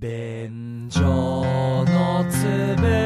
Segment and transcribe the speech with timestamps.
[0.00, 1.04] 便所
[1.84, 2.46] のつ
[2.80, 2.99] ぶ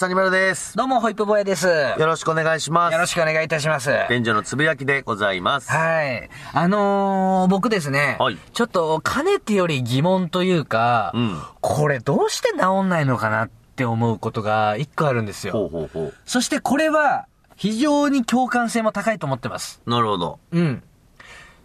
[0.00, 0.78] サニマルです。
[0.78, 1.66] どうも、ホイップボーイです。
[1.66, 2.96] よよろしくお願いします。
[2.96, 3.90] ろしくお願いいたします。
[4.08, 5.70] 便所のつぶやきでございます。
[5.70, 6.30] はい。
[6.54, 15.68] あのー、僕ですね、はいちょっと、かねてより疑問というか、うんこれどうして治んないのかなって思うことが一個あるんですほうよ。
[15.68, 19.82] ほうほそしてこれは、非常に共感性も高いと思ってます。
[19.84, 19.90] う。
[19.90, 20.40] なるほど。
[20.52, 20.82] うん。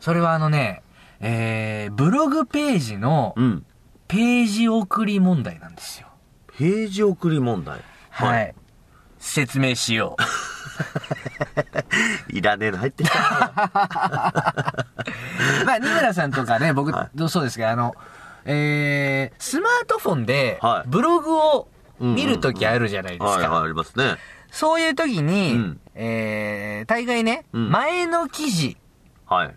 [0.01, 0.81] それはあのね、
[1.21, 3.65] えー、ブログページのうん。
[4.09, 6.09] ページ送り問題なんですよ。
[6.57, 7.79] ページ送り問題。
[8.15, 8.55] はい。
[9.19, 10.15] 説明しよ
[12.29, 12.31] う。
[12.31, 12.37] い。
[12.39, 13.19] いらねえの入ってきた。
[15.65, 17.93] まあ、二村さんとかね、僕、はそうですけど、あの、
[18.45, 21.67] えー、スマートフォンでは、いブログを
[21.99, 23.61] 見るときあるじゃないですはい、はい、か。
[23.61, 24.15] ありますね。
[24.49, 28.77] そういうときに、うんえー、大概ね、うん前の記事
[29.25, 29.55] はい。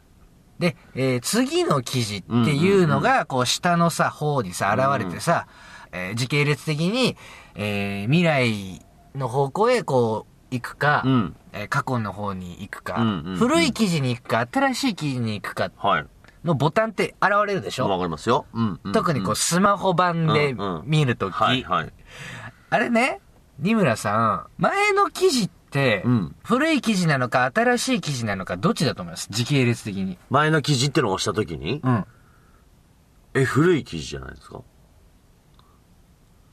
[0.59, 5.47] で、えー、次の記事っていうのが、こう、下のさ、方にさ、現れてさ、
[5.93, 7.17] えー時系列的に、
[7.61, 8.81] えー、未来
[9.17, 16.07] の方向へ、こう、行くか、うんえー過去の方に行くか、うんうんうん古い記事に行くか、新しい記事に行くかはい。
[16.45, 18.47] のボタンって現れるでしょ、わかりますよ。
[18.55, 18.81] うん。
[18.85, 21.93] うん特にこう、スマホ版でうんうん見るとき、はい、はい。
[22.71, 23.21] あれね、
[23.59, 29.27] 二村さん、前の記事って、うん古い記事なのか新しい記事なのかどっちだと思います？
[29.31, 30.17] 時系列的に。
[30.31, 32.07] 前の記事ってのを押したときに、うん。
[33.35, 34.61] え、古い記事じゃないですか？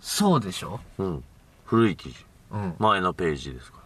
[0.07, 0.79] そうでしょ？
[0.99, 1.23] うん。
[1.65, 2.25] 古い記事。
[2.51, 2.75] うん。
[2.77, 3.79] 前のページですか？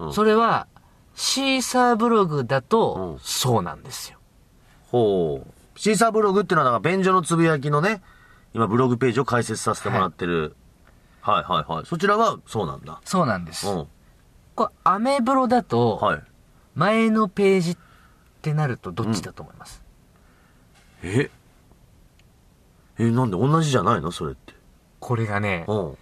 [0.00, 0.66] うんそれは、
[1.14, 4.18] シーサーブログだとう、んそうなんですよ。
[4.90, 5.78] ほう。
[5.78, 8.02] シーサーブログっていうのは、なんか、便所のつぶやきのね、
[8.52, 10.56] 今、ブログページを開設させてもらってる。
[11.20, 11.86] はい、はい、はい。
[11.86, 13.00] そちらは、そうなんだ。
[13.04, 13.68] そうなんです。
[13.68, 13.86] うん。
[14.56, 16.22] これ、アメブロだと、はい。
[16.74, 17.76] 前のページっ
[18.40, 19.82] てなるとどっちだと思います、
[21.02, 21.30] え？
[22.98, 24.10] え、なんで同じじゃないの？
[24.10, 24.54] それって。
[25.02, 25.96] これがね、うん。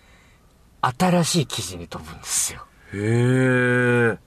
[0.82, 2.66] 新しい記事に飛ぶんですよ。
[2.92, 2.98] へ
[4.14, 4.18] え。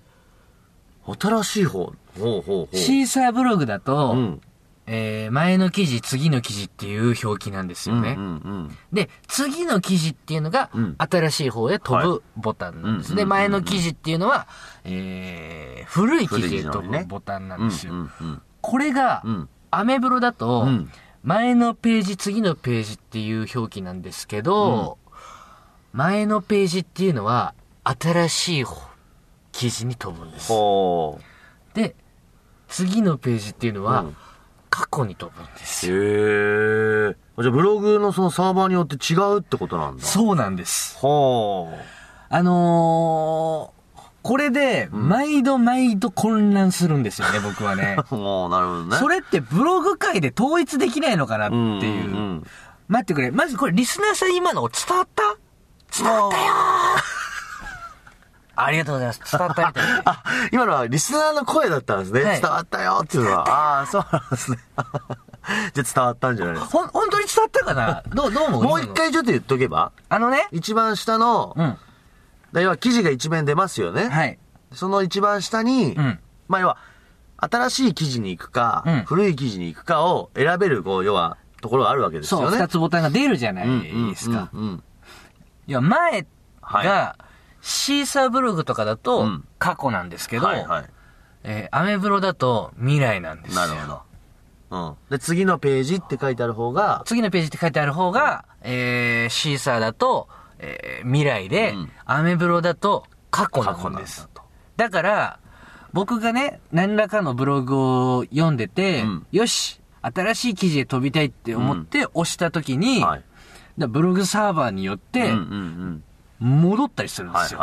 [1.20, 1.86] 新しい方。
[1.86, 2.76] ほうほうほう。
[2.76, 4.42] シーサーブログだと、うん。
[4.86, 8.16] えー前の記事、次の記事っていう表記なんですよね。
[8.18, 8.28] うんう
[8.70, 13.16] んで、次の記事っていうのがうん、新しい方へ飛はぶボタンなんです。
[13.16, 14.48] で、うんうんうんうん前の記事っていうのは、
[14.84, 17.70] えー古い記事へ飛ぶボタンなうんん。
[17.70, 17.94] ですよ。
[17.94, 19.50] うんうんこれがう、ん。
[19.72, 20.92] アメブロだとうん、
[21.24, 24.98] 前のページ、次のページっていう表記なんですけど、
[25.94, 27.54] 前のページっていうのは、
[27.86, 28.94] 新しい方
[29.54, 30.50] 記事に飛ぶんです。
[30.50, 31.20] ほ
[31.74, 31.96] で、
[32.68, 34.16] 次のページっていうのはうん、
[34.70, 35.96] 過去に飛ぶんですよ。
[35.96, 35.98] う。
[35.98, 37.16] へえ。
[37.42, 40.04] じゃあ、ブログのそのサーバーによって違うってことなんだ。
[40.04, 40.98] そうなんです。
[40.98, 41.76] ほう。
[42.30, 43.73] あのー、
[44.24, 47.98] これで、毎度毎度混乱するんですよね、 僕はね。
[48.10, 48.98] もう、なるほどね。
[48.98, 51.62] それってブログ界で統一できないのかなっていう。
[51.62, 52.48] うんうんうん
[52.90, 53.32] 待ってくれ。
[53.32, 55.24] まずこれ、リスナーさん今の伝わった？
[55.98, 57.04] 伝わったよー
[58.62, 59.22] ありがとうございます。
[59.32, 60.02] 伝わったみたいな。
[60.06, 62.24] あ、今のはリスナーの声だったんですね。
[62.24, 63.48] はい伝わったよっていうのは。
[63.50, 64.58] ああー、そうなんですね。
[65.74, 66.72] じゃあ伝わったんじゃないですか。
[66.78, 68.04] ほん、本当に伝わったかな？
[68.14, 68.64] どう、どう思う？
[68.64, 69.92] もう一回ちょっと言っとけば？
[70.10, 70.48] あのね。
[70.52, 71.78] 一番下の、うん。
[72.54, 74.08] だ要は記事が一面出ますよね。
[74.08, 74.40] はい。
[74.72, 76.78] その一番下に、うんまあ要は、
[77.38, 82.58] 新しい記事に行くか、うん古い記事に行くかを選べる、こう、要は、ところがあるわけですそう、よね。
[82.58, 84.50] 二つボタンが出るじゃないですか。
[84.54, 84.84] うんうんうん
[85.66, 86.28] いや、前
[86.62, 87.18] はが、
[87.62, 90.90] シーサーブログとかだとうん、過去なんですけど、はいはい。
[91.44, 93.62] えーアメブロだと未来なんですよ。
[93.68, 94.02] なるほど。
[94.72, 94.96] うん。
[95.10, 100.28] で、次のページって書いてある方が、次のページって書いてある方が、えー、シーサーだと、
[100.64, 104.30] えー未来で、うんアメブロだと過去なんです。
[104.34, 104.42] と。
[104.78, 105.40] だから、
[105.92, 107.78] 僕がね、何らかのブログ
[108.18, 113.24] を読んでて、うんよし、新しい記事へ飛びたいって思って押した時に、はい。
[113.78, 116.04] だブログサーバーによってうん
[116.40, 117.40] うん戻ったりするうんん。
[117.40, 117.60] ですよ。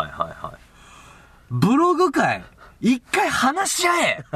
[1.51, 2.45] ブログ界、
[2.81, 4.25] 一回話し合え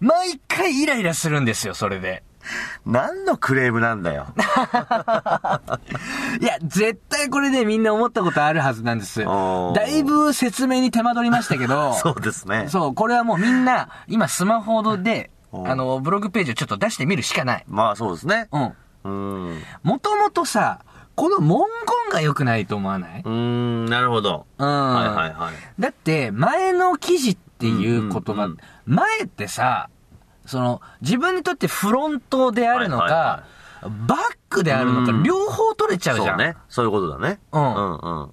[0.00, 2.22] 毎回イライラするんですよ、それで。
[2.86, 4.26] 何のクレームなんだよ。
[6.40, 9.24] いや、絶対これでみんな思ったことあるはずなんです。
[9.24, 12.66] だいぶ説明に手間取りましたけど、 そうですね。
[12.68, 17.64] そう、これはもうみんな、今スマホで、うんあの、ブログページをちょっと出してみるしかない。
[17.68, 18.48] まあそうですね。
[18.52, 18.62] うん。
[18.64, 19.10] うー
[19.58, 19.62] ん。
[19.82, 20.80] もともとさ、
[21.14, 23.22] この文言が良くないと思わない？
[23.24, 24.46] うーん、なるほど。
[24.58, 24.94] うん。
[24.94, 25.54] はいはいはい。
[25.78, 29.88] だって、前の記事っていう言葉、うんうんうん前ってさ、
[30.46, 33.44] その、自分にとってフロントであるのか、はいは
[34.06, 34.18] バッ
[34.48, 36.26] クであるのか、うん両方取れちゃうじゃ。
[36.26, 36.56] そうんね。
[36.68, 37.38] そういうことだね。
[37.52, 38.30] うんうんうん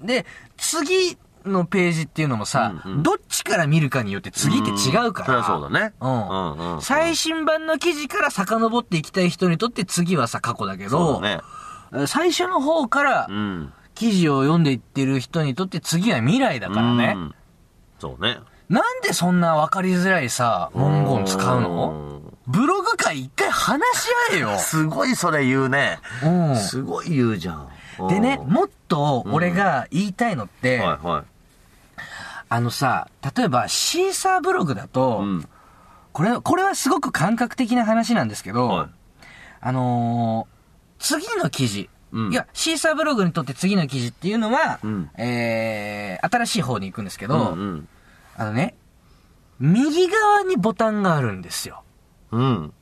[0.00, 0.06] うん。
[0.06, 0.24] で、
[0.56, 5.40] 次のページっていうのもさ、うんうんどっちから見るかによって次って違うから。
[5.40, 5.94] んそうだね。
[6.00, 11.42] うんうんうんうん最新版の記事から遡っていきたい人にとって次はさ、過去だけど、そうだ
[12.00, 12.06] ね。
[12.06, 13.72] 最初の方からうん。
[13.94, 17.14] 記事を読んでいってる人にとって次は未来だからね。
[17.16, 17.34] うん。
[18.00, 18.38] そうね。
[18.68, 22.20] なんでそんな分かりづらいさ、文言使うの？
[22.46, 24.56] ブログ界一回話し合えよ。
[24.60, 25.98] すごいそれ言うね。
[26.22, 27.68] うんすごい言うじゃん。
[28.08, 31.22] でね、うんもっと俺が言いたいのって、はいはい。
[32.48, 35.48] あのさ、例えばシーサーブログだと、うん。
[36.12, 38.88] これ、これはすごく感覚的な話なんですけど、はい。
[39.60, 40.54] あのー
[41.00, 47.88] 次の記事、うんいや、シーサーブログにとって次の記事っていうのは、うんえー、新しい方に行くんですけど、うん
[48.36, 48.74] あのね、
[49.60, 51.82] 右側にボタンがあるんですよ。
[52.30, 52.40] うん。
[52.40, 52.72] うん。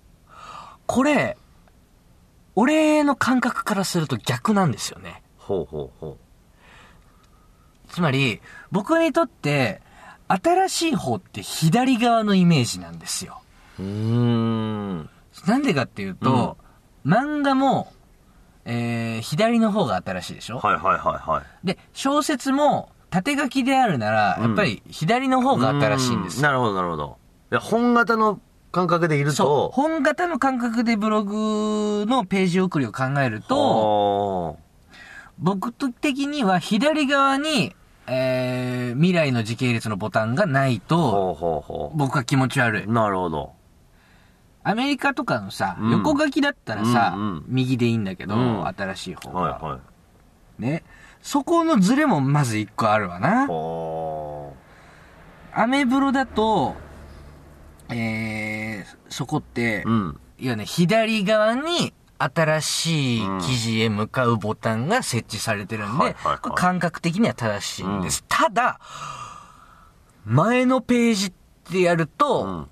[0.86, 1.36] これ、
[2.54, 5.22] 俺の感覚からすると逆なんですよね。
[5.38, 6.16] ほうほうほ
[7.88, 8.40] つまり、
[8.70, 9.82] 僕にとって、
[10.28, 13.42] 新しい方って左側のイメージなんですよ。
[13.78, 13.82] う。
[13.82, 15.10] ん。
[15.46, 16.56] なんでかっていうと、
[17.04, 17.92] 漫画も、
[18.64, 21.66] えー、左の方が新しいでしょ、はいはいはいはい。
[21.66, 26.40] で、小説も縦書きであるなら、うんやっぱり左の方が新しいんですよ。
[26.40, 27.18] うなるほどなるほど。
[27.52, 28.40] いや、本型の
[28.72, 29.46] 感覚でいるそう。
[29.46, 34.58] と、本型の感覚でブログのページ送りを考えると、と、
[35.38, 37.76] 僕的には左側に、
[38.06, 42.84] えー、未来の時系列のボタンがないと、僕は気持ち悪い。
[42.84, 42.92] う。
[42.92, 43.52] なるほど。
[44.64, 47.14] アメリカとかのさ、うん横書きだったらさ、
[47.46, 49.80] 右でいいんだけど、うん新しい方が、はいは
[50.60, 50.62] い。
[50.62, 50.82] ね。
[51.22, 53.46] そこのズレもまず一個あるわな。
[53.46, 54.54] ほ
[55.54, 56.74] アメブロだと、
[57.90, 59.90] えー、そこって、う。
[59.90, 60.20] うん。
[60.38, 66.16] いやね、左側に新しい記事へ向かうボタンが設置されてるんで、
[66.54, 68.24] 感覚的には正しいんです。
[68.28, 68.80] ただ、
[70.24, 71.32] 前のページっ
[71.70, 72.68] てやると、うん。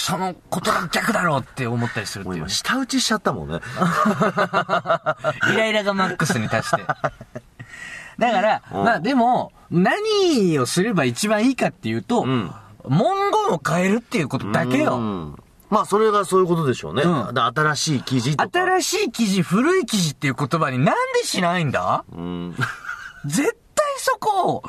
[0.00, 2.48] そのことが逆だろうって思ったりするっていうもう今、。
[2.48, 3.60] 舌打ちしちゃったもんね。
[5.52, 6.82] イライラがマックスに達して。
[8.18, 12.52] だから、うんまあでも、何をすれば一番いいかっていうと、うん
[12.86, 14.98] 文言を変えるっていうことだけよ。
[14.98, 15.36] うん
[15.70, 17.02] まあ、それがそういうことでしょうね。
[17.02, 18.50] うんで新しい記事とか。
[18.52, 22.04] 新しい記事、古い記事っていう言葉になんでしないんだ？
[22.14, 22.54] うん。
[23.24, 24.62] 絶対そこ、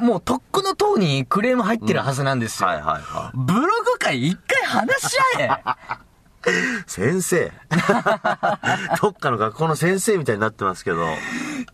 [0.00, 2.68] もうとっくの塔にクレーム入ってるはずなんですよ。
[2.70, 6.06] はいはいはブログ界一回話し合えい。
[6.86, 7.50] 先生。
[9.02, 11.08] どっかの学校の先生みたいになってますけど、っ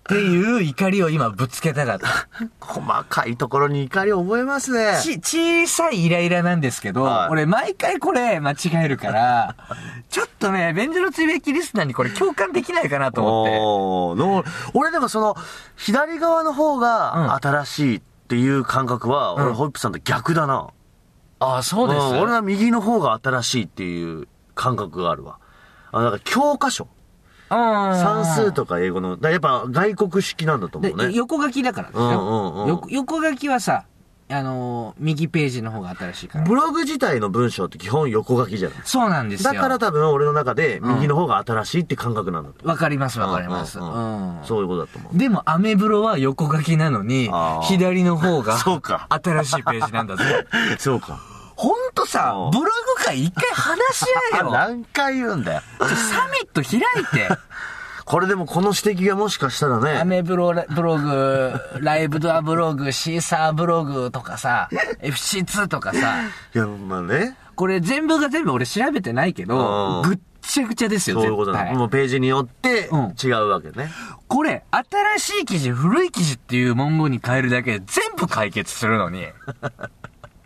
[0.09, 2.07] ていう怒りを今ぶつけたかった。
[2.59, 4.99] 細かいところに怒りを覚えますね。
[5.03, 9.57] ち、小さいイライラなんですけど、はい俺毎回これ間違えるから、
[10.09, 14.73] ちょっとね、便所のつぶやきリスナーにこれ共感できないかなと思って。
[14.73, 15.37] 俺でもその、
[15.77, 20.69] 左側の方が新しいっていう感覚は、うん俺ホイップさんと逆だな。
[21.43, 22.07] ああ、そうです。
[22.15, 25.39] ん俺は右の方が新しいっていう感覚があるわ。
[25.93, 26.89] あ、だから教科書。
[27.49, 31.13] 算算数とか英語の、やっぱ外国式なんだと思うで、ね。
[31.15, 33.85] 横書きだからですよ、うんうんうん横横書きはさ、
[34.31, 36.45] あのー右ページの方が新しいから。
[36.45, 38.79] ブログ自体の文章って基本横書きじゃない。
[38.85, 39.53] そうなんですよ。
[39.53, 43.79] だから多分俺の中で右の方が新しいって感覚なんだとわかりますわかります。
[43.79, 45.19] ううんうんうんそういうことだと思う。
[45.19, 47.31] でも、アメブロは横書きなのに
[47.63, 50.47] 左の方が、 新しいページなんだぜ。
[50.79, 51.32] そうか。
[51.63, 54.51] ほんとさうん、ブログ界一回話し合えよ。
[54.51, 55.63] 何回言うんだよ。
[55.79, 57.29] サミット開いて。
[58.05, 64.69] これでもこの指摘がもしかしたらアね、メブロブログ、ライブドアブログ、シーサーブログとかさ、
[65.03, 66.17] FC2 とかさ、
[66.53, 71.53] いや、まあね、これ全部が全部俺調べてないけど、うんぐっちゃぐちゃですよ、そういうこと。
[71.53, 73.93] もうページによってうん違うわけね。
[74.27, 74.65] これ、
[75.19, 79.29] 新しい記事、古い記事っていう文言に変えるだけで全部解決するのに、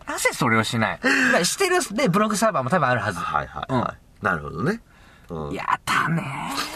[0.07, 0.99] なぜそれをしない？
[1.33, 3.19] まあしてるで、ブログサーバーも多分あるはず。
[3.19, 4.25] はいはいはい。
[4.25, 4.81] なるほどね。
[5.29, 6.23] うんやだね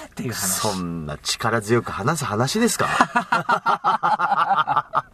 [0.07, 0.59] っていう話。
[0.59, 2.89] そんな力強く話す話ですか？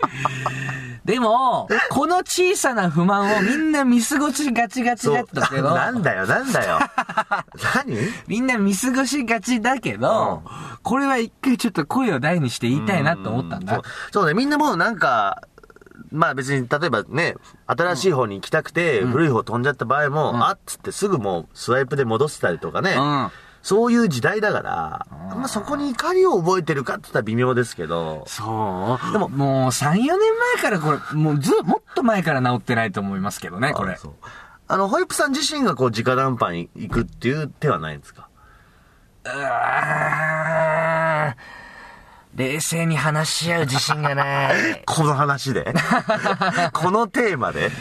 [1.06, 6.80] でも、この小さな不満をみんな見過ごしがちがちだったけど、なんだよ、なんだよ。
[7.86, 7.98] 何？
[8.28, 10.44] みんな見過ごしがちだけど、
[10.84, 13.84] これは一回ちょっと声を大にして言いたいなと思ったんだそう。
[14.12, 15.42] そうね、みんなもうなんか、
[16.12, 17.36] まあ別に、例えばね、
[17.66, 23.30] 新しい方に行きたくて、古い方飛んじゃった場合も、あっつってすぐもうスワイプで戻せたりとかね、うん。
[23.64, 29.12] そういう時代だから、あんまそこに怒りを覚えてるかって言ったら微妙ですけど、そう。
[29.12, 30.18] でも、もう3、4年前
[30.62, 33.98] からこれ、もうず、もっと前から治ってないと思いますけどね、これ。
[33.98, 34.14] そう。
[34.70, 38.30] あの、ホイップさん自身がこう、直談判に行くっていう手はないんですか？
[39.26, 39.32] うー
[41.32, 41.36] ん
[42.38, 44.82] 冷静に話し合う自信がない。
[44.86, 45.74] この話で？
[46.72, 47.72] このテーマで？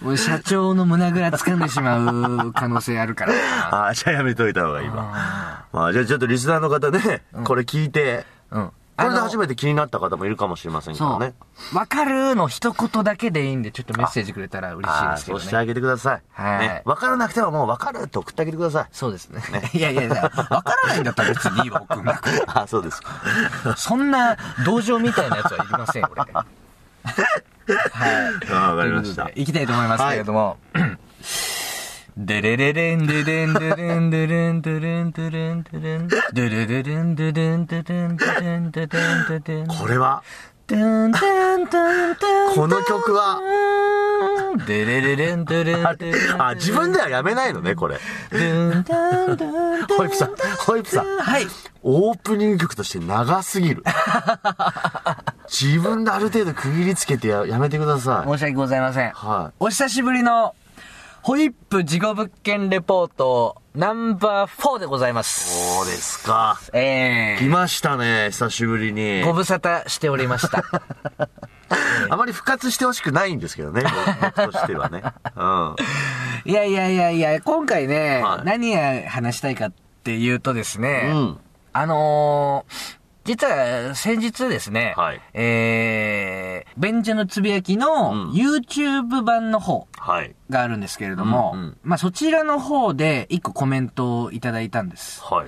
[0.00, 3.38] もう社長の胸ぐら掴んでしまう可能性あるからな。
[3.84, 5.66] ああ、じゃあやめといた方がいいわ。
[5.72, 8.70] まあ、じゃあちょっとリスナーの方ね、これ聞いて、うん。
[8.98, 11.34] これで初めて気になった方もいるかもしれませんからそうね。。
[11.72, 15.40] わかるの一言だけでいいんで、ちょっとメッセージくれたら嬉しいですけどね。
[15.42, 16.22] そうしてあげてください。
[16.32, 16.82] はいね。
[16.84, 18.86] わからなくてももうわかるって送ってあげてください。
[18.90, 19.40] そうですね。
[19.72, 22.42] いやいやいや、 わからないんだったら別にいいわ、送んなくて。
[22.50, 23.12] ああ、そうですか。
[23.76, 26.22] そんな同情みたいなやつはいりません、俺。
[26.32, 26.44] は
[28.48, 28.52] い。
[28.52, 30.56] わかりましたといきたいと思いますけれども。
[32.20, 40.24] デレレレンデレンデレンデレンデレンデレンデレンデレレレンデレンデレンデレンデレンデレンこれは、
[40.66, 40.74] こ
[42.66, 43.40] の曲は、
[44.66, 47.98] デレレレンデレンあデレンあ、自分ではやめないのね、これ。
[48.32, 50.34] ホイップさん、
[50.66, 51.06] ホイップさん。
[51.20, 51.46] はい。
[51.84, 53.84] オープニング曲として長すぎる。
[55.48, 58.28] 自分である程度区切りつけてややめてください。
[58.28, 59.10] 申し訳ございません。
[59.12, 60.56] はいお久しぶりの、
[61.28, 65.74] ホイップ事故物件レポートナンバー4でございます。
[65.76, 66.58] そうですか。
[66.72, 69.26] え来ましたね、久しぶりにー、。
[69.26, 70.64] ご無沙汰しておりました。
[72.08, 73.84] あまり復活してほしくないんですけどね、
[74.22, 75.02] 僕としてはね。
[75.36, 75.76] うん。
[76.46, 79.72] いやいやいやいや、今回ね、はい何や話したいかっ
[80.04, 81.40] ていうとですね、うん
[81.74, 90.34] あのー実は先日ですね、はいえー、便所のつぶやきのうん YouTube 版の方はい。
[90.48, 95.22] があるんですけれども、うんうんまあそちらの方で一個コメントをいただいたんです。
[95.22, 95.46] はい。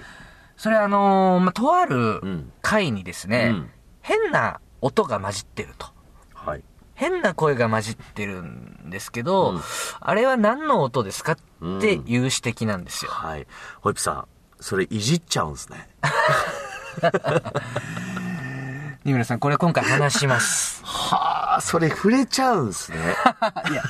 [0.58, 3.70] それはあのーまあ、とあるうん回にですね、うん
[4.02, 5.86] 変な音が混じってると。
[6.34, 6.62] はい。
[6.94, 9.60] 変な声が混じってるんですけど、うん
[10.00, 11.36] あれは何の音ですかっ
[11.80, 13.10] ていう指摘なんですよ。
[13.10, 13.46] はい。
[13.80, 14.24] ホイップさん、
[14.60, 15.88] それいじっちゃうんですね。
[19.04, 20.82] 二村さん、これ今回話します。
[20.84, 22.98] はあ、それ触れちゃうんですね。
[23.70, 23.82] いや、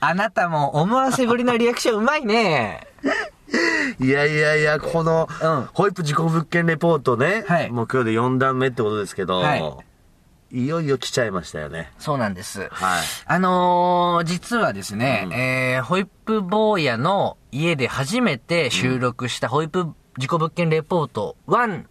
[0.00, 2.86] あなたも思わせぶりなリアクションうまいね。
[4.00, 9.62] いやいやいや、この、うんホイップ事故物件レポートね、はいもう今日で4段目ってことですけど、はい
[10.50, 11.92] い、よいよ来ちゃいましたよね。
[11.98, 12.68] そうなんです。
[12.70, 13.02] はい。
[13.26, 19.86] あのー実はですね、うんえー、ホイップ坊やの家で初めて収録したホイップ
[20.18, 21.84] 事故物件レポート1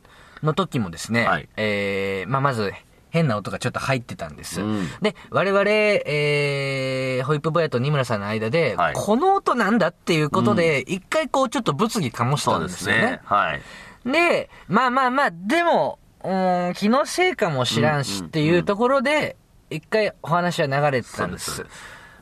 [0.43, 2.73] の時もですね、はいえー、まあ、まず、
[3.09, 4.61] 変な音がちょっと入ってたんです。
[4.61, 13.21] うんで、我々、えー、ホイップ坊やと二村さんの間で、はいこの音なんだっていうことで、一回こうちょっと物議醸したんですよね。
[13.23, 13.61] はい。
[14.09, 19.35] で、まあまあまあ、でも、うーん、気のせいかもしらんしっていうところで、
[19.69, 21.65] 一回お話は流れてたんです。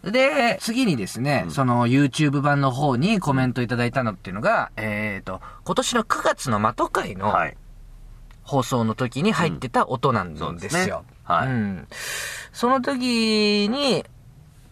[0.03, 7.57] で、次にですね、その YouTube 版の方にコメントいただいたのっていうのが、えっ、と、今年の9月の的会のはい。
[8.45, 10.93] 放送の時に入ってた音なんですよですね。
[11.23, 11.87] はいうん。
[12.53, 14.05] その時に、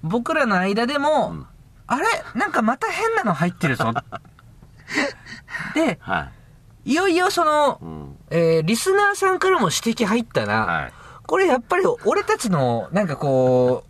[0.03, 1.47] 僕らの間でも、ん
[1.87, 2.05] あれ？
[2.35, 3.91] なんかまた変なの入ってるぞ。
[5.73, 6.29] で、は
[6.85, 6.91] い。
[6.91, 8.17] いよいよその、うん。
[8.29, 10.65] えーリスナーさんからも指摘入ったな。
[10.65, 10.93] はい。
[11.25, 13.85] これやっぱり俺たちの、なんかこ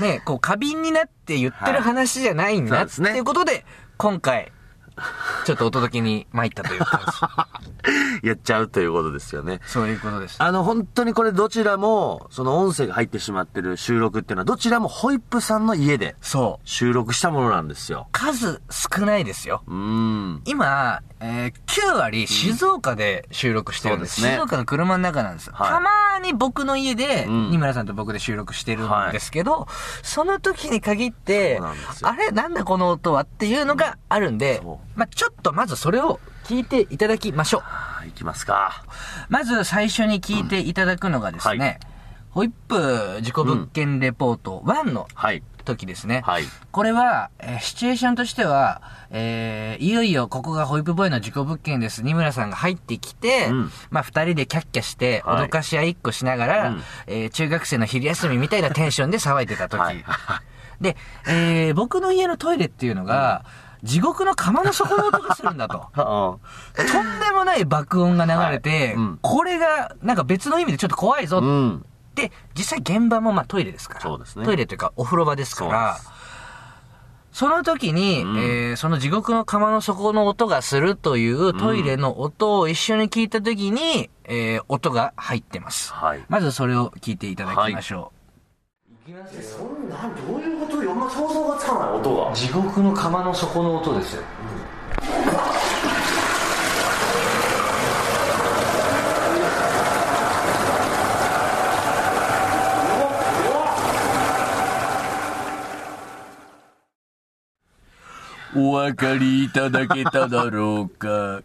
[0.00, 3.64] う、ね、こう過敏になって言ってる話じゃないんだ、ってはいそうですねいうことで、
[3.96, 4.50] 今回、
[5.44, 7.06] ちょっとお届けに参ったという感じ。
[8.22, 9.60] やっちゃうということですよね。
[9.66, 10.36] そういうことです。
[10.38, 16.68] あの、本当にこれどちらも、その音声が入ってしまってる収録っていうのは、どちらもホイップさんの家でそう。
[16.68, 18.08] 収録したものなんですよ。
[18.12, 19.62] 数少ないですよ。
[19.66, 20.42] うーん。
[20.46, 24.16] 今、えー9割静岡で収録してるんです。
[24.16, 25.50] そうですね静岡の車の中なんです。
[25.50, 25.90] はいたま
[26.22, 29.66] に僕の家で、うん二村さんと僕で収録してるんですけど、
[30.02, 31.60] その時に限って
[32.02, 37.60] あれなんだこの音はっていうのがあるんでそ、まあちょっとまずそれを聞いていただきましょう。
[37.62, 38.84] はい、行きますか。
[39.28, 41.78] まず最初に聞いていただくのがですね、はい
[42.34, 45.42] ホイップ事故物件レポート1のはい。
[45.64, 46.20] 時ですね。
[46.26, 46.44] はい。
[46.72, 52.02] これは、えーシチュエーションとしては、えーいよいよここがホイップボーイの事故物件です。
[52.02, 59.80] 二村さんが入ってきて、うんまあ二人でキャッキャして、はい脅かし合いっこしながら、うんえー中学生の昼休みみたいなテンションで騒いでた時。
[59.80, 60.04] はい。
[60.80, 60.96] で、
[61.28, 63.44] えー僕の家のトイレっていうのが、
[63.84, 65.88] 地獄の釜の底の音がするんだと。
[65.94, 71.86] あとんでもない爆音が流れて、はいうんこれがなんか別の意味でちょっと怖いぞあうん。
[72.14, 74.00] で、実際現場もまあトイレですから。
[74.00, 75.98] そうですねトイレというかお風呂場ですから
[77.32, 85.92] その時に、うんえーその地獄の釜の底の音がするというトイレの音を一緒に聞いた時に、えー音が入ってます。
[85.92, 86.24] はい。
[86.28, 88.12] まずそれを聞いていただきましょ
[89.04, 90.82] そんな、どういうこと？
[90.82, 90.94] よ。
[90.94, 92.34] ま想像がつかない、音がう。。
[92.34, 94.22] 地獄の釜の底の音ですよ。
[108.56, 111.42] お分かりいただけただろうか。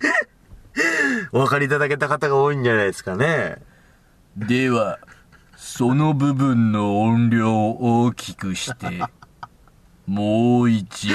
[1.32, 3.56] お分かりいただけた方が多いんじゃないですかね。
[4.38, 4.98] では、
[5.64, 9.00] その部分の音量を大きくして、
[10.08, 11.14] もう一度。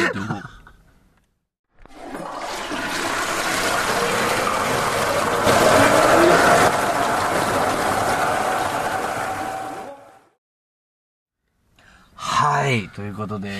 [12.16, 13.51] はい、ということで、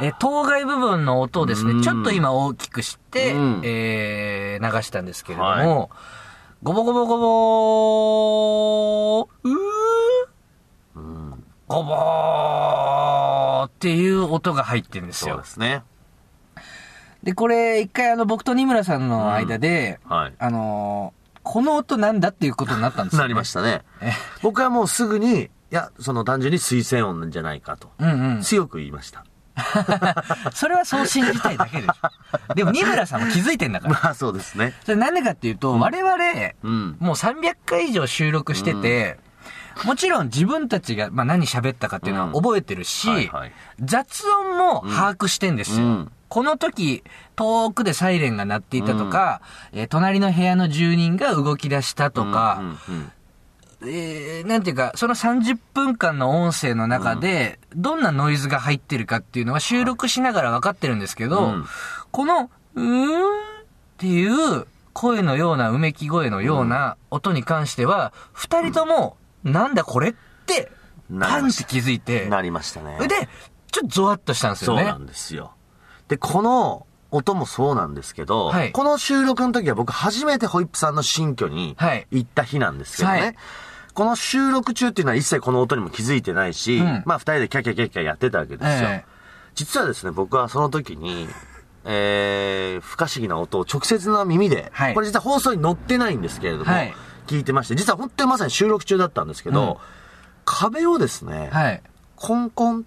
[0.00, 5.88] え、当該部分の音をですね、うんちょっと今大きくして、うんえー流したんですけれども、はい
[6.60, 9.57] ゴボゴボゴボー、う。
[11.68, 15.48] ゴボーっていう音が入ってるんですよそうで。
[15.48, 15.82] すね。
[17.22, 20.34] で、これ、一回あの、僕と二村さんの間で、はい。
[20.38, 24.12] あのーこの音なんだっていうことになったんですよ、なりましたねえ。
[24.42, 27.90] 僕はもうすぐに、いや、その単純に推薦音なんじゃないかと。
[27.98, 28.42] うんうん。
[28.42, 29.24] 強く言いました。
[30.52, 32.54] それはそう信じたいだけでしょ。
[32.54, 33.94] でも二村さんも気づいてんだから。
[34.04, 34.74] まあそうですね。
[34.84, 36.14] それなんでかっていうと、我々、
[36.64, 36.96] うん。
[37.00, 39.18] もう300回以上収録してて、
[39.84, 43.52] もちろん自分たちが、まあ、何喋ったかっていうのは覚えてるし、はいはい。
[43.80, 45.86] 雑音も把握してんですよ。
[45.86, 46.12] うん。
[46.28, 47.02] この時、
[47.36, 49.40] 遠くでサイレンが鳴っていたとか、
[49.72, 52.58] えー隣の部屋の住人が動き出したとか、
[52.88, 53.12] うんうん
[53.80, 61.66] えーなんていうか、その30分間の音声の中で、どんなノイズが入ってるかっていうのは収録しながら分かってるんですけど、うん。
[62.10, 63.24] この、うーんっ
[63.98, 70.14] ていう声のような、うめき声のような音に関しては、二人とも、なんだこれっ
[70.46, 70.70] て、
[71.08, 72.98] パンって気づいて、なりましたね。
[73.00, 73.08] で、
[73.70, 74.82] ちょっとゾワッとしたんですよね。
[74.82, 75.52] そうなんですよ。
[76.08, 83.20] で、この音もそうなんですけど、はいこの収録の時は僕初めてホイップさんの新居にはい行った日なんですけどね。
[83.20, 83.36] はい
[83.94, 88.88] この収録中っていうのは一切この音にも気づいてないし、うんまあ二人でキャキャキャキャやってたわけですよ。
[88.90, 89.18] ええ
[89.54, 91.28] 実はですね、僕はその時に、
[91.84, 96.94] えー、不可思議な音を直接の耳で、はいこれ実は放送に載ってないんですけれども、はい
[97.28, 99.76] 聞いてまして、実は本当にまさに収録中だったんですけど、うん
[100.50, 101.82] 壁をですね、はい。
[102.16, 102.82] コンコンっ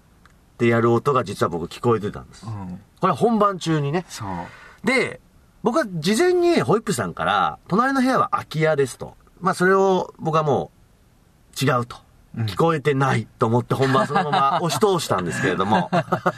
[0.58, 2.44] てやる音が実は僕聞こえてたんです。
[2.44, 2.80] うん。
[3.00, 4.04] これは本番中にね。
[4.08, 4.86] そう。
[4.86, 5.20] で、
[5.62, 9.14] 僕は事前にホイップさんから、隣の部屋は空き家ですと。
[9.40, 10.72] まあそれを僕はも
[11.60, 11.98] う違うと。
[12.34, 15.90] 聞こえてないと思って本番そのまま押し通したんですけれども。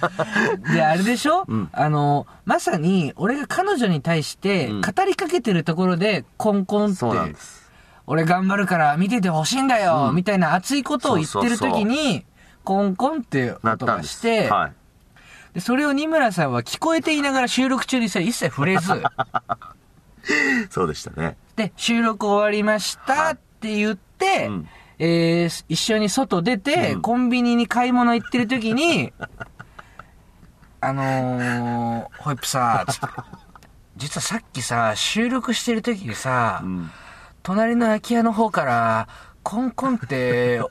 [0.74, 7.63] で、あれでしょ、うんあの、まさに、俺が彼女に対してうん、語りかけてるところで、コンコンって、そうなんです。
[8.06, 12.24] 俺頑張るから見ててほしいんだよ、みたいな熱いことを言ってる時に、
[12.64, 13.86] コンコンって音。
[13.86, 14.72] がして、はい。
[15.54, 18.88] でそれを二村さんは聞こえていながら収録中にさ、一切触れず、
[20.70, 21.36] そうでしたね。
[21.56, 29.12] で、収録終わりましたって言って、うんえー一緒に外出て、うんコンビニに買い物行ってる時に、
[30.80, 32.84] あのー、ホイップさ、
[33.96, 36.90] 実はさっきさ、収録してる時にさ、うん。
[37.44, 39.06] 隣の空き家の方から、
[39.42, 40.62] コンコンって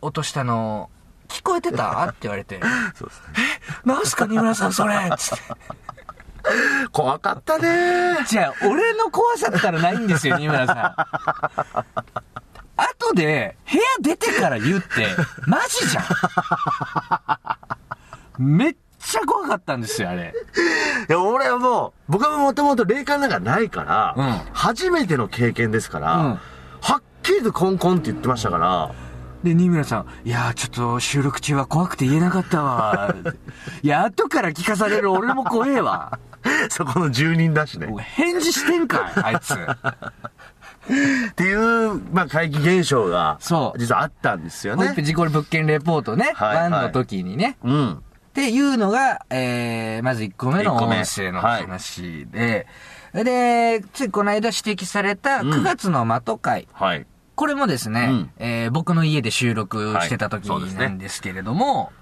[0.00, 0.88] 落としたの、
[1.26, 2.04] 聞こえてた？
[2.04, 2.60] って言われて、
[2.94, 3.26] そうですね。
[3.84, 4.94] なんすか二村さんそれ？
[5.18, 5.44] つって。
[6.92, 10.94] 怖かったねじゃあ、俺の怖さったらないんですよ、二村さん。
[12.76, 15.08] 後で、部屋出てから言うって、
[15.46, 16.02] マジじゃ
[18.38, 18.46] ん。
[18.56, 18.76] めっ
[19.10, 20.34] ちゃ怖かったんですよ、あれ。
[21.08, 26.38] いや、俺はもう、僕はもともと霊感なんかないから、うん初めての経験ですから、うん
[26.82, 28.92] はっきりとコンコンって言ってましたから、
[29.42, 33.14] で、二村さん、いやー、ちょっと収録中は怖くて言えなかったわ。
[33.82, 36.18] いや、後から聞かされる俺も怖えわ。
[36.70, 37.88] そこの住人だしね。
[37.98, 39.54] 返事してんかい、あいつ。
[39.54, 45.02] っていう、まあ、怪奇現象が、そう実はあったんですよねホイップ。
[45.02, 47.56] 事故物件レポートね、はいはい1の時にね。
[47.62, 48.02] うん。
[48.30, 52.68] っていうのが、えー、まず1個目の音声の話で、
[53.12, 57.06] で、ついこの間指摘された9月の的会、はい。
[57.34, 58.30] これもですね、うん。
[58.38, 61.92] えー僕の家で収録してた時なんですけれども、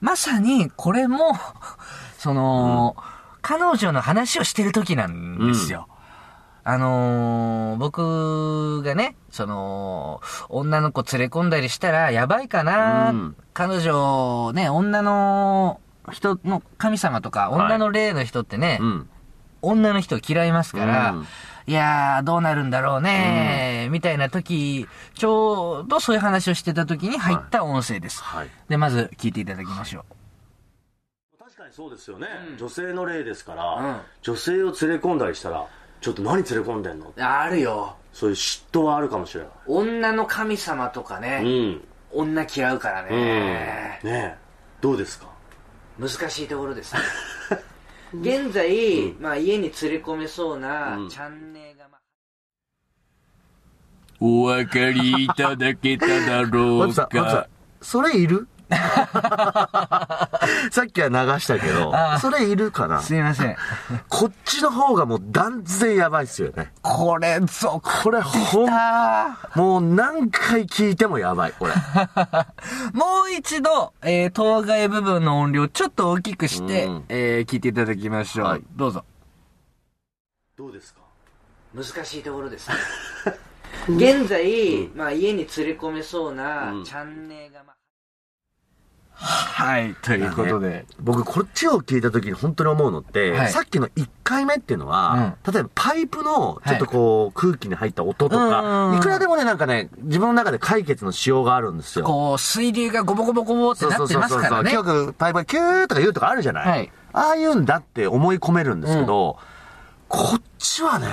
[0.00, 1.32] まさにこれも、
[2.18, 2.94] その、
[3.40, 5.88] 彼女の話をしてる時なんですよ。
[6.70, 15.80] あのー僕がね、その、女の子連れ込んだりしたらやばいかな、うん彼女、ね、女の
[16.12, 19.08] 人の神様とか、はい女の霊の人ってね、うん。
[19.62, 21.26] 女の人を嫌いますから、うん
[21.66, 28.22] いやー、どうなるんだろうね、みたいな時、ちょうどそういう話をしてた時に入った音声です。
[28.22, 28.50] はい。
[28.68, 30.04] で、まず聞いていただきましょ
[31.38, 32.26] 確かにそうですよね。
[32.58, 35.66] 女性の霊ですから、うん女性を連れ込んだりしたら、
[36.00, 37.06] ちょっと何連れ込んでんの？
[37.08, 37.20] う。
[37.20, 37.96] あるよ。
[38.12, 39.50] そういう嫉妬はあるかもしれない。
[39.66, 41.84] 女の神様とかね、うん。
[42.12, 43.08] 女嫌うからうん。
[43.08, 44.36] ねえ。
[44.80, 45.26] どうですか？
[45.98, 47.00] 難しいところですね。
[48.14, 52.00] 現在、まあ家に連れ込めそうなうんチャンネルが、まあ
[54.20, 57.46] お分かりいただけただろうか。、
[57.82, 58.48] それいる？
[60.70, 63.00] さっきは流したけどそれいるかな？
[63.00, 63.56] すいません。
[64.08, 66.72] こっちの方がもう断然やばいっすよね。
[66.82, 68.70] これ、ぞ、これほん、
[69.54, 71.72] もう何回聞いてもやばい、これ。
[72.92, 78.46] もう一度、えー、当該部分の音量ちょっと大きくして、うんえー、聞いていただきましょう。
[78.46, 79.04] はいどうぞ。
[80.56, 81.00] どうですか？
[81.74, 82.74] 難しいところですね。
[83.88, 87.76] 現在、まあ家に連れ込めそうなうんチャンネルが、まあ
[89.20, 90.86] はい、ということで。
[91.00, 93.50] 僕、こっちを聞いた時に本当に思うのって、はい。
[93.50, 98.96] さっきの1回目っていうのは、例えばパイプのちょっとこう、空気に入った音とうんうんか、うん。
[98.98, 102.04] いくらでもね、なんかね、自分の中で解決のしようがあるんですよ。
[102.04, 104.72] こう、水流がゴボゴボゴボってなってますからね。
[104.72, 106.92] よくパイプがキューとか言うとかあるじゃない、はい。
[107.12, 109.36] ああいうんだって思い込めるんですけど、
[110.06, 111.08] こっちはね、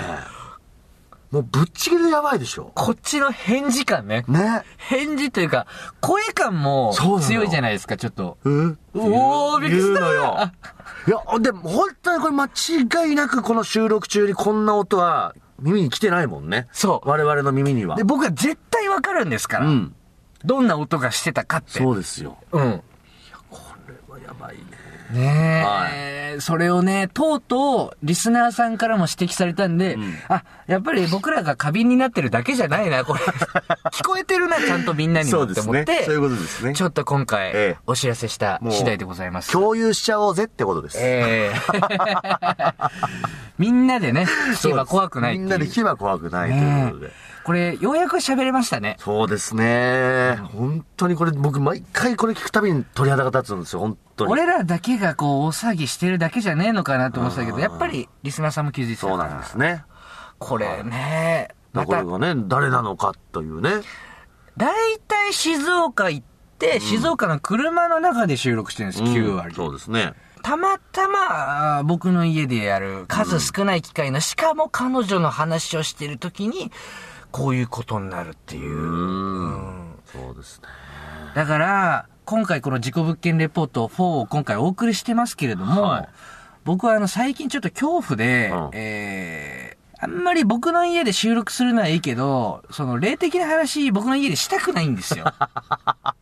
[1.36, 2.71] もうぶっちぎりでやばいでしょ。
[2.76, 4.24] こっちの返事感ね。
[4.30, 4.63] ね。
[4.78, 5.67] 返事というか、
[6.00, 8.38] 声感も強いじゃないですか、ちょっと。
[8.45, 10.50] うんおーびっくりしたよ。
[11.08, 16.67] いや、でも本当にこれ間違いなくこの収録中にこんな音は耳に来てないもんね。
[16.71, 17.98] そう我々の耳には。
[17.98, 19.65] で、僕は絶対わかるんですから。
[19.65, 19.95] うん。
[20.45, 21.80] どんな音がしてたかって。
[21.80, 22.38] そうですよ。
[22.54, 22.82] うん。
[25.09, 26.05] これはいね。
[26.05, 33.19] ねえ、それをね、とうとう、リスナーさんからも指摘されたんで、あ、やっぱり僕らが過敏になってるだけじゃないな、これ。
[33.91, 36.73] 聞こえてるな、ちゃんとみんなにもって思って、そういうことですね。
[36.73, 39.51] ちょっと今回、ええお知らせした次第でございます。
[39.51, 40.97] 共有しちゃおうぜってことです。
[40.99, 41.55] ええ
[43.57, 45.39] みんなでね、聞けば怖くないいう。
[45.41, 47.11] みんなで聞けば怖くないということで。
[47.45, 48.97] これ、ようやく喋れましたね。
[48.99, 50.36] そうですね。
[50.53, 54.31] 本当にこれ、僕毎回これ聞くたびに鳥肌が立つんですよ、本当に。
[54.31, 59.84] 俺らだけがこう、大騒ぎしてるだけじゃねえのかなと思ってたけど、やっぱり、リスナーさんも気づいてたそうなんですね。
[60.39, 63.69] これね、まこれた、がね、誰なのかというね。
[64.58, 64.73] 大
[65.08, 66.25] 体静岡行っ
[66.58, 69.53] て、静岡の車の中で収録してるんです、9割。
[69.53, 70.13] そうですね。
[70.41, 76.71] たまたま、僕の家でやる数少ない機会の、しかも彼女の話をしてる時に、
[77.36, 78.71] こういうことになるっていう。
[78.71, 79.95] うん。
[80.06, 80.67] そうですね。
[81.36, 86.08] だから、今回この事故物件レポート4を今回お送りしてますけれども、はい
[86.63, 95.26] 僕はあの最近ちょっと恐怖で、うんえー、あんまり僕の家で収録するのはいいけど、その霊的な話僕の家でしたくないんですよ。
[95.36, 96.15] だか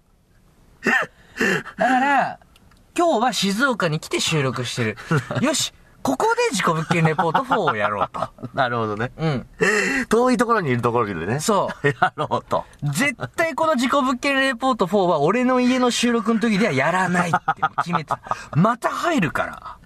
[1.78, 2.40] ら、
[2.98, 4.98] 今日は静岡に来て収録してる。
[5.40, 8.20] よし、ここで事故物件レポート4をやろうと。
[8.54, 9.12] なるほどね。
[9.18, 9.48] うん。
[10.10, 11.40] 遠いところにいるところでね。
[11.40, 11.88] そう。
[11.88, 12.66] やろうと。
[12.84, 17.40] 絶対この事故物件レポート4は俺の家の収録の時ではやらないって
[17.78, 18.20] 決めてた。
[18.56, 19.78] また入るから。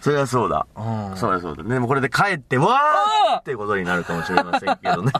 [0.00, 0.66] それはそうだ。
[0.74, 1.62] うんそうだそうだ。
[1.62, 5.12] でもこれで帰って、わーっていうことになるかもしれませんけどね。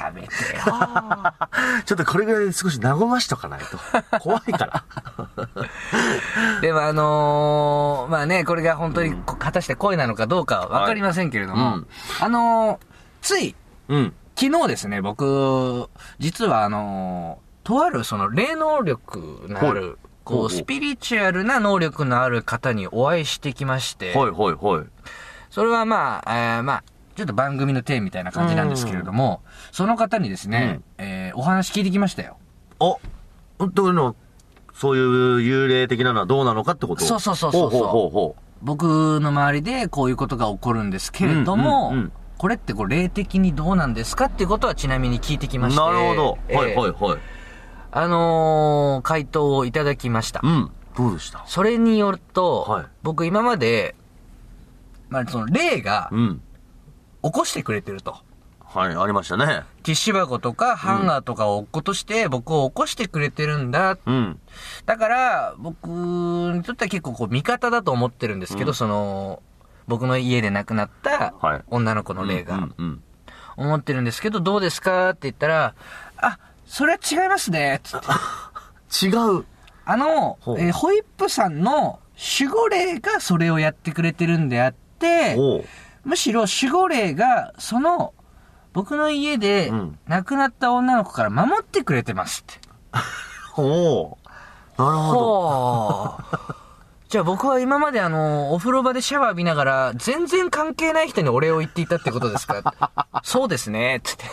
[0.00, 0.30] やめてよ。
[1.84, 3.78] ちょっとこれぐらいで少し和ましとかないと。
[4.18, 4.84] 怖いから。
[6.62, 11.86] でもあのーまあね、これが本当にこ果たして声なのかどうかはわかりませんけれども、はいうん
[12.20, 12.86] あのー
[13.20, 13.54] つい
[13.88, 14.14] うん。
[14.36, 24.86] 昨日ですね、僕、実はあのーとあるその霊能力のあはいる、こう、スピリチュアルな能力のある方にお会いしてきまして、はいはいはい。
[25.50, 26.84] それはまあ、えーまあ、
[27.16, 32.36] ちょっと番組のテーマみたいな感じなんですけれども、その方にですね、えーお話聞いてきましたよ。
[32.80, 32.98] お
[33.58, 34.16] 本当の、
[34.74, 35.04] そういう
[35.40, 37.04] 幽霊的なのはどうなのかってこと？
[37.04, 40.82] そうそうそうそうほうほうほうほ僕の周りでこういうことが起こるう。
[40.82, 45.78] うんんですけれども、うんうんこれってこう霊的にどうなんですかっていうことはちなみに聞いてきまして。
[45.78, 46.38] なるほど。
[46.56, 47.18] はいええはいはい。
[47.90, 50.40] あのー回答をいただきました。
[50.42, 50.70] うん。
[50.96, 51.44] どうでした？
[51.46, 53.94] それによると、はい僕今まで、
[55.10, 56.40] まあその霊がうん。
[57.22, 58.16] 起こしてくれてると。
[58.72, 59.64] はい、ありましたね。
[59.82, 63.98] ティッシュ箱とかハンガーとかを落っことして僕を起こしてくれてるんだ。
[64.06, 64.38] うん。
[64.86, 69.42] だから、僕にとっては結構こう味方だと思ってるんですけど、その、
[69.88, 72.54] 僕の家で亡くなったはい女の子の霊が。
[72.56, 73.02] うんうん。
[73.56, 75.74] 思ってるんですけど、どうですかって言ったら、
[76.16, 77.80] あ、それは違いますね。
[77.82, 78.06] つって。
[79.06, 79.44] 違う。
[79.84, 81.98] あの、えーホイップさんの
[82.38, 85.36] 守護霊がそれをやってくれてるんであって。
[86.04, 88.14] むしろ守護霊がその、
[88.72, 92.60] 僕の家でうん亡くなった女の子から守ってくれてますって。
[93.56, 94.16] おう。
[94.78, 95.18] なるほど。
[95.18, 96.54] ほう。
[97.08, 102.62] じゃあ僕は今まであの、お風呂場でシャワー浴びながら、全然関係ない人にお礼を言っていたってことですか？
[103.24, 104.24] そうですね、つって。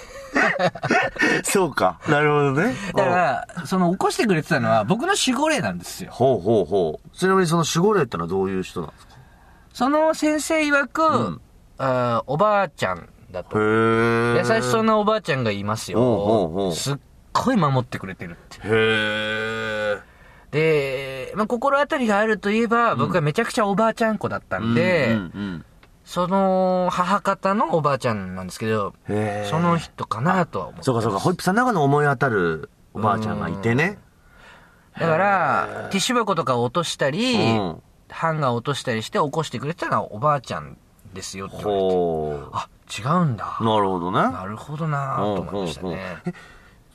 [1.44, 2.00] そうか。
[2.08, 2.76] なるほどね。
[2.96, 3.10] だか
[3.58, 6.12] ら、その起こしてくれてたのは僕の守護霊なんですよ。
[6.12, 7.18] ほうほうほう。
[7.18, 9.14] ちなみにその守護霊ってのはどういう人なんですか？
[9.74, 11.42] その先生曰く、ん
[11.80, 13.58] あーおばあちゃんだと。
[13.60, 14.44] へ優え。
[14.62, 16.70] しそうなおばあちゃんがいますほうほうほよ。
[16.70, 16.96] うすっ
[17.34, 18.60] ごい守ってくれてるって。
[18.60, 19.98] へえ。
[20.52, 25.66] で、まあ、心当たりがあるといえば、僕はめちゃくちゃおばあちゃん子だったんで、うんうん
[26.06, 28.94] その母方のおばあちゃんなんですけど。
[29.50, 30.84] その人かなとは思って。
[30.84, 31.20] そうかそうか。
[31.20, 34.00] ホイップさんの中の思い当たるおばあちゃんがいてね。
[34.98, 40.78] だから、ティッシュ箱とかを落としたり、うんハンガーを落としたりして起こしてくれてたのはおばあちゃん
[41.14, 41.94] ですよって言われて。
[41.94, 43.58] ほあ、違うんだ。
[43.60, 43.66] う。
[43.66, 44.20] なるほどね。
[44.20, 46.00] なるほどなと思いましたね。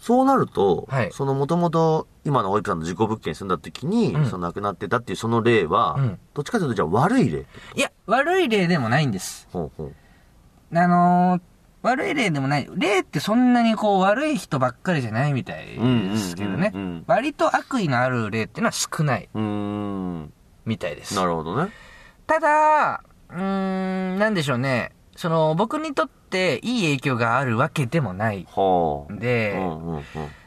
[0.01, 7.47] そうなると、はいそのもともと今のホイップさんの自己物件に住んだ時に、うんその亡くなってたっていうその例は、うんどっちかというとじゃあ悪い例。
[7.77, 9.49] いや、悪い例でもないんです。
[9.53, 9.95] ほうほう。
[10.77, 11.43] あのー
[11.83, 12.69] 悪い例でもない。
[12.77, 17.03] 例ってそんなにこう悪い人ばっかりじゃないみたいですけどね。
[17.09, 19.29] 割と悪意のある例っていうのは少ない。
[19.35, 21.17] みたいです。
[21.17, 21.73] なるほどね。
[22.29, 23.03] ただ、
[23.35, 24.93] うーん、なんでしょうね。
[25.17, 28.47] その、僕にとっていい影響があるわけでもない
[29.11, 30.03] で、うんうんうん。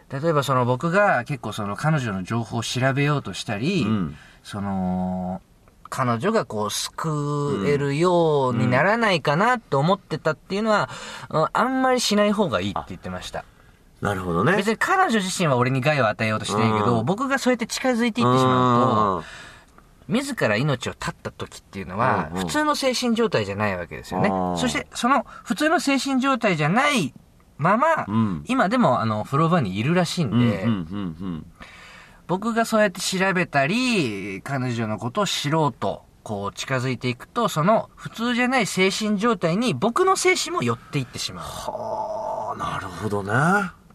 [0.09, 5.41] 例えばその僕が結構その彼女の情報を調べようとしたり、うんその、
[5.89, 10.89] 彼女がこう救えるようにならないかなと思ってたっていうのは、
[11.29, 13.45] うんあんまりしない方がいいって言ってました。
[14.01, 14.55] なるほどね。
[14.55, 19.25] 別に彼女自身は俺に害を与えようとしてないけど、うん僕がそうやって近づいていってしまうと、
[20.07, 24.57] 自ら命を絶った時っていうのは、普通の精神状態じゃないわけですよねうん。
[24.57, 27.13] そして、その普通の精神状態じゃない
[27.57, 30.39] まま、うん今でもあの、風呂場にいるらしいんうん。
[30.49, 30.75] で、うんうんう
[31.27, 31.45] ん
[32.27, 41.45] 僕がそうやって調べたり、彼女のことを知ろうと、こう近づいていくと、その普通じゃない精神状態に僕の精神も寄っていってしまう。
[41.45, 43.31] はあ、なるほどね。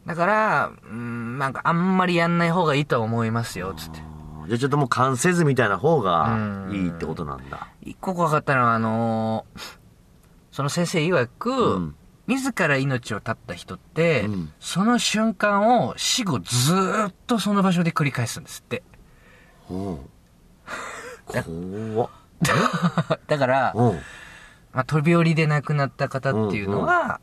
[0.06, 4.00] だから、うん、なんかあんまりやんない方がいいとは思いますよ、つって。
[4.50, 7.68] じゃあちょっともう完せずみたいな方がうんいいってことなんだ。
[7.82, 9.60] 一個怖かったのは、あのー
[10.50, 18.82] その先生曰く、うん自ら命を絶った人って、うんその瞬間を死後ずーっとその場所で繰り返すんですって。
[19.68, 21.42] ほう。
[21.44, 22.10] 怖っ。
[23.28, 23.92] だから、うん。
[24.72, 27.20] まあ、飛び降りで亡くなった方っていうのは、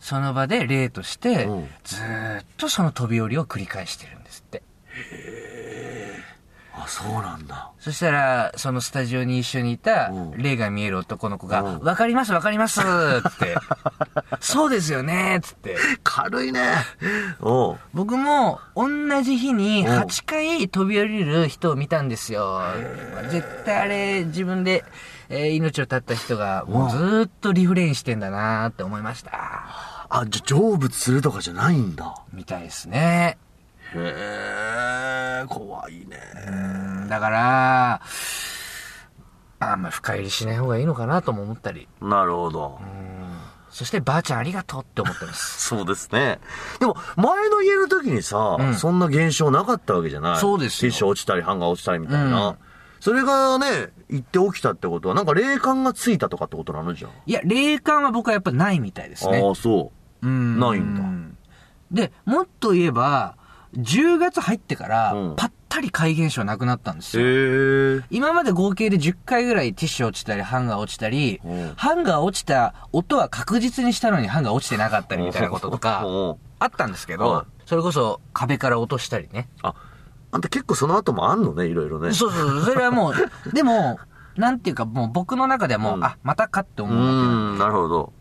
[0.00, 4.62] その場で霊としてうん、ずーっとその飛び降りを繰り返してるんですって。
[6.84, 7.70] あ、そうなんだ。
[7.78, 13.56] そしたら、そのスタジオに一緒にいたうん、霊が見える男の子が、うんわかりますわかりますって。
[14.40, 15.76] そうですよねつって。
[16.02, 16.74] 軽いね。
[17.94, 18.88] 僕も、同
[19.22, 22.60] じ日にうん8回飛び降りる人を見たんですよ。
[23.30, 24.84] 絶対あれ、自分で、
[25.28, 29.30] えー命を絶った人が、もうずーっとリフレインしてんだなって思いました。
[30.10, 32.14] あ、じゃ、成仏するとかじゃないんだ。
[32.32, 33.36] みたいですね。
[33.94, 36.18] へえ、怖いね。
[36.48, 38.00] うんだから、
[39.60, 41.88] あんま深入りしない方がいいのかなとも思ったり。
[42.00, 42.78] なるほど。
[43.70, 45.66] そして、ばあちゃんありがとうって思ってます。
[45.68, 46.38] そうですね。
[46.80, 50.38] でも、前の家の時にさ、うんそんな現象なかったわけじゃない？
[50.38, 52.48] そうですよティッシュ落ちたり、ハンガー落ちたりみたいな。
[52.48, 52.56] うん
[53.00, 57.12] それがね、行って起きたってことは、なんか霊感がついたとかってことなのじゃん。
[57.26, 59.40] いや、霊感は僕はやっぱないみたいですね。
[59.40, 60.26] ああ、そう。
[60.26, 61.36] うんないん
[61.92, 63.36] で、もっと言えば、
[63.76, 67.26] 10月入ってからうん、ぱったり怪現象なくなったんですよ。
[67.26, 68.02] へえ。
[68.10, 79.48] 今まで合計で10回ぐらいティッシュ落ちたり、ハンガー落ちたりうん、ハンガー落ちた音は確実にしたのにハンガー落ちてなかったりみたいなこととかうん、あったんですけはどい、それこそ壁から落としたりね。
[79.62, 79.74] あ、
[80.32, 82.12] あんた結構その後もあんのね、いろいろね。
[82.12, 83.14] そうそうそう、それはもう、
[83.52, 83.98] でも、
[84.36, 88.12] なんていうかもう僕の中ではもう、うんあ、またかってう思うわけなんーん、なるほど。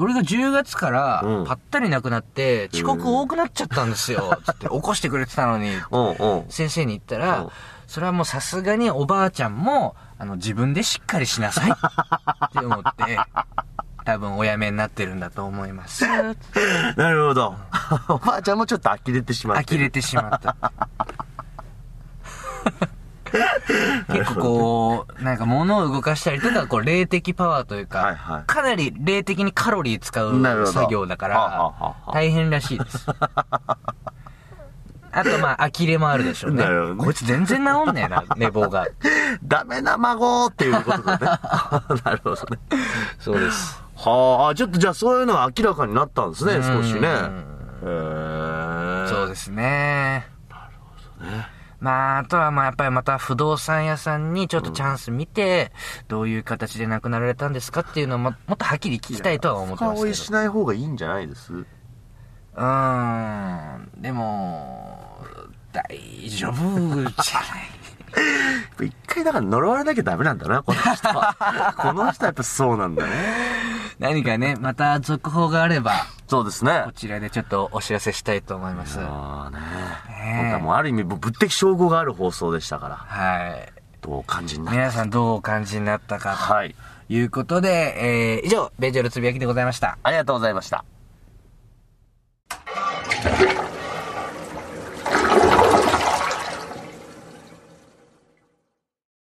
[0.00, 4.40] それが10月からうんぱったりなくなって、遅刻多くなっちゃったんですよ。
[4.46, 6.46] つって、起こしてくれてたのに、うんうん。
[6.48, 7.46] 先生に言ったうんら、
[7.86, 11.70] それはもうさすがにおばあちゃんも、あの、自分でしっかりしなさい。
[11.76, 13.18] って思って、
[14.06, 16.06] 多分お辞めになってるんだと思います。
[16.96, 17.54] なるほど。
[18.08, 19.74] おばあちゃんもちょっと呆れてしまって。
[19.74, 20.56] 呆れてしまった。
[24.12, 31.74] 結構こう、なんか物を動かしたりとか、こう、霊的パワーというか、はいはいかなり霊的にカロリー使う作業だからは
[32.06, 33.06] あ、大変らしいです。
[35.12, 36.64] あとまあ、呆れもあるでしょうね。
[36.64, 38.86] ねこいつ全然治んねえな、寝坊が。
[39.42, 41.26] ダメな孫っていうことだね。
[42.04, 42.58] なるほどね。
[43.18, 43.82] そうです。
[43.96, 47.08] はあ、ちょっとじゃあそういうのは明らかになったんですね、うん少しね。
[47.08, 50.26] へーそうですね。
[50.48, 50.76] なる
[51.18, 51.59] ほどね。
[51.80, 55.72] まあ、あとはまあやっぱりまた不動産屋さんにちょっとチャンス見て、
[56.08, 60.00] どういう形で亡くなられたんですかっていうのをももっとはっきり聞きたいとは思ってますけど。
[60.02, 61.52] 深追いしない方がいいんじゃないです？
[61.54, 63.90] うーん。
[63.96, 65.24] でも、
[65.72, 65.82] 大
[66.28, 67.10] 丈夫じゃない。
[68.80, 71.74] 一回だから呪われなきゃダメなんだな、この人は。
[71.76, 73.10] この人はやっぱそうなんだね。
[73.98, 75.92] 何かね、また続報があれば。
[76.26, 76.82] そうですね。
[76.86, 78.98] こちらでちょっとお知らせしたいと思います。
[79.00, 79.58] ああね。
[79.58, 82.96] ね今回もある意味、物的証拠がある放送でしたから。
[82.96, 83.72] はい。
[84.00, 86.30] どうお感じになった皆さんどうお感じになったか。
[86.30, 86.74] はい。
[87.10, 89.98] いうことで、えー、以上、ベジョルつぶやきでございました。
[90.02, 90.84] ありがとうございました。